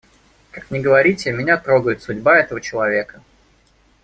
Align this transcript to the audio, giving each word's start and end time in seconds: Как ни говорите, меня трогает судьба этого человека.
Как 0.49 0.71
ни 0.71 0.79
говорите, 0.79 1.31
меня 1.31 1.57
трогает 1.59 2.01
судьба 2.01 2.39
этого 2.39 2.59
человека. 2.59 3.21